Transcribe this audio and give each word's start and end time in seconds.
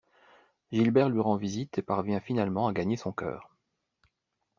Gilbert 0.71 1.09
lui 1.09 1.19
rend 1.21 1.35
visite 1.35 1.77
et 1.77 1.83
parvient 1.83 2.19
finalement 2.19 2.67
à 2.67 2.73
gagner 2.73 2.97
son 2.97 3.11
cœur. 3.11 3.51